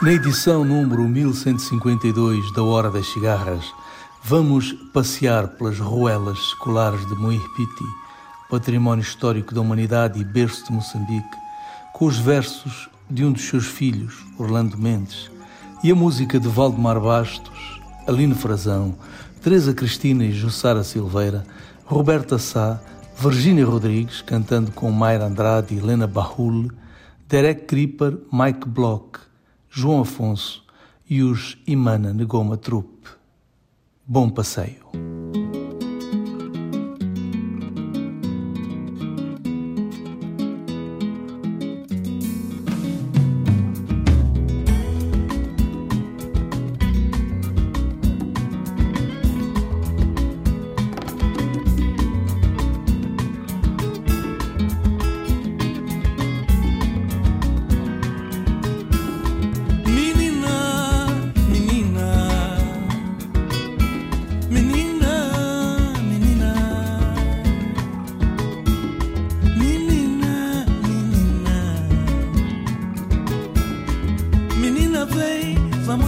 Na 0.00 0.12
edição 0.12 0.64
número 0.64 1.02
1152 1.08 2.52
da 2.52 2.62
Hora 2.62 2.88
das 2.88 3.08
Cigarras, 3.08 3.64
vamos 4.22 4.72
passear 4.92 5.48
pelas 5.48 5.80
ruelas 5.80 6.38
escolares 6.38 7.04
de 7.08 7.16
Moirpiti, 7.16 7.84
património 8.48 9.02
histórico 9.02 9.52
da 9.52 9.60
humanidade 9.60 10.20
e 10.20 10.24
berço 10.24 10.66
de 10.66 10.72
Moçambique, 10.72 11.36
com 11.92 12.04
os 12.04 12.16
versos 12.16 12.88
de 13.10 13.24
um 13.24 13.32
dos 13.32 13.48
seus 13.48 13.66
filhos, 13.66 14.24
Orlando 14.38 14.78
Mendes, 14.78 15.32
e 15.82 15.90
a 15.90 15.96
música 15.96 16.38
de 16.38 16.46
Valdemar 16.46 17.00
Bastos, 17.00 17.80
Aline 18.06 18.36
Frazão, 18.36 18.94
Teresa 19.42 19.74
Cristina 19.74 20.24
e 20.24 20.30
Jussara 20.30 20.84
Silveira, 20.84 21.44
Roberta 21.84 22.38
Sá, 22.38 22.80
Virgínia 23.18 23.66
Rodrigues, 23.66 24.22
cantando 24.22 24.70
com 24.70 24.92
Mayra 24.92 25.26
Andrade 25.26 25.74
e 25.74 25.78
Helena 25.78 26.06
Bahul, 26.06 26.70
Derek 27.28 27.64
Creeper, 27.64 28.16
Mike 28.32 28.68
Block, 28.68 29.26
João 29.80 30.00
Afonso 30.00 30.64
e 31.08 31.22
os 31.22 31.56
Imana 31.64 32.12
Negoma 32.12 32.56
Trupe. 32.56 33.10
Bom 34.04 34.28
passeio. 34.28 34.88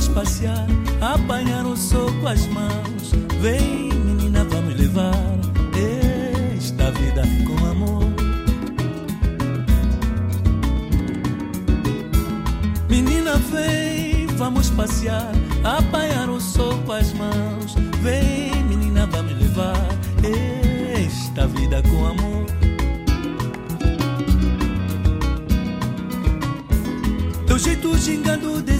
Vamos 0.01 0.15
passear, 0.15 0.67
apanhar 0.99 1.67
o 1.67 1.77
sol 1.77 2.11
com 2.23 2.29
as 2.29 2.47
mãos. 2.47 3.13
Vem, 3.39 3.93
menina, 3.93 4.45
vamos 4.45 4.75
levar 4.75 5.13
esta 6.57 6.91
vida 6.93 7.23
com 7.47 7.67
amor. 7.67 8.05
Menina, 12.89 13.37
vem, 13.53 14.27
vamos 14.39 14.71
passear, 14.71 15.33
apanhar 15.63 16.31
o 16.31 16.41
sol 16.41 16.79
com 16.87 16.93
as 16.93 17.13
mãos. 17.13 17.75
Vem, 18.01 18.55
menina, 18.65 19.07
vamos 19.07 19.39
levar 19.39 19.87
esta 20.97 21.47
vida 21.47 21.83
com 21.83 22.07
amor. 22.07 22.47
Teu 27.47 27.59
jeito 27.59 27.99
gingando 27.99 28.63
de 28.63 28.80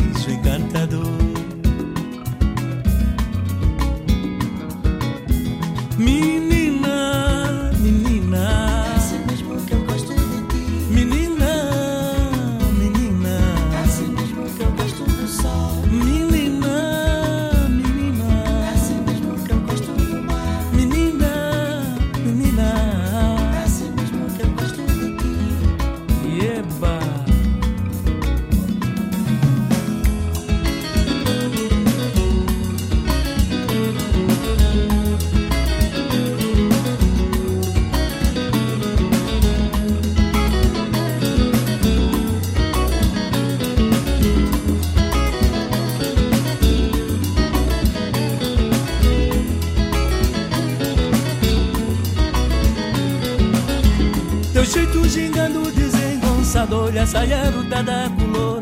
color 58.17 58.61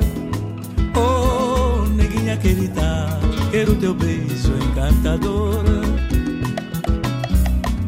Oh, 0.95 1.85
neguinha 1.89 2.37
querida, 2.37 3.19
quero 3.51 3.75
teu 3.75 3.93
beijo 3.93 4.53
encantador. 4.69 5.63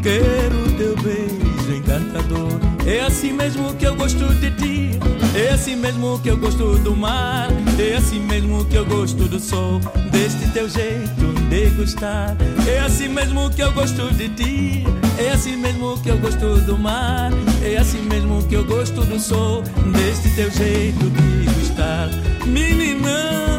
Quero 0.03 0.77
teu 0.77 0.95
beijo 0.97 1.73
encantador. 1.75 2.59
É 2.85 3.01
assim 3.01 3.33
mesmo 3.33 3.73
que 3.75 3.85
eu 3.85 3.95
gosto 3.95 4.33
de 4.35 4.49
ti 4.51 4.99
É 5.35 5.49
assim 5.49 5.75
mesmo 5.75 6.19
que 6.19 6.29
eu 6.29 6.37
gosto 6.37 6.79
do 6.79 6.95
mar 6.95 7.47
É 7.81 7.95
assim 7.97 8.19
mesmo 8.19 8.63
que 8.65 8.75
eu 8.75 8.85
gosto 8.85 9.27
do 9.27 9.39
sol 9.39 9.79
Deste 10.11 10.47
teu 10.51 10.69
jeito 10.69 11.33
de 11.49 11.69
gostar 11.71 12.37
É 12.67 12.79
assim 12.79 13.07
mesmo 13.07 13.49
que 13.49 13.61
eu 13.63 13.71
gosto 13.73 14.13
de 14.13 14.29
ti 14.29 14.85
é 15.17 15.29
assim 15.31 15.55
mesmo 15.55 15.99
que 16.01 16.09
eu 16.09 16.17
gosto 16.17 16.59
do 16.61 16.75
mar, 16.77 17.31
é 17.63 17.77
assim 17.77 18.01
mesmo 18.01 18.41
que 18.47 18.55
eu 18.55 18.65
gosto 18.65 19.01
do 19.01 19.19
sol, 19.19 19.61
deste 19.93 20.33
teu 20.35 20.49
jeito 20.49 21.09
de 21.11 21.45
gostar, 21.53 22.09
menina. 22.47 23.50